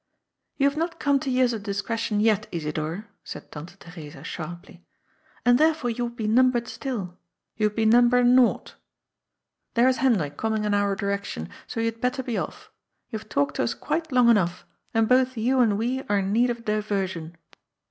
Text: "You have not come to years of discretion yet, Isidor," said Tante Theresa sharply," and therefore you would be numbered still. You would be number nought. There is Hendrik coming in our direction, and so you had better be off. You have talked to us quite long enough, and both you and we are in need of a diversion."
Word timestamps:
"You 0.57 0.67
have 0.67 0.79
not 0.79 0.99
come 0.99 1.19
to 1.19 1.29
years 1.29 1.53
of 1.53 1.61
discretion 1.61 2.19
yet, 2.19 2.47
Isidor," 2.51 3.05
said 3.23 3.51
Tante 3.51 3.77
Theresa 3.77 4.23
sharply," 4.23 4.83
and 5.45 5.59
therefore 5.59 5.91
you 5.91 6.05
would 6.05 6.15
be 6.15 6.25
numbered 6.25 6.67
still. 6.67 7.19
You 7.55 7.67
would 7.67 7.75
be 7.75 7.85
number 7.85 8.23
nought. 8.23 8.77
There 9.75 9.87
is 9.87 9.97
Hendrik 9.97 10.37
coming 10.37 10.63
in 10.63 10.73
our 10.73 10.95
direction, 10.95 11.43
and 11.43 11.51
so 11.67 11.81
you 11.81 11.85
had 11.85 12.01
better 12.01 12.23
be 12.23 12.35
off. 12.35 12.71
You 13.11 13.19
have 13.19 13.29
talked 13.29 13.57
to 13.57 13.63
us 13.63 13.75
quite 13.75 14.11
long 14.11 14.27
enough, 14.29 14.65
and 14.91 15.07
both 15.07 15.37
you 15.37 15.59
and 15.59 15.77
we 15.77 16.01
are 16.09 16.17
in 16.17 16.33
need 16.33 16.49
of 16.49 16.57
a 16.57 16.61
diversion." 16.63 17.37